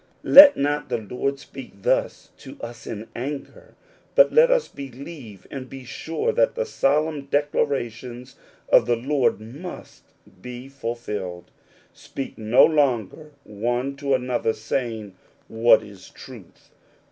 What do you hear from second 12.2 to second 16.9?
no longer one to another, saying, "What is truth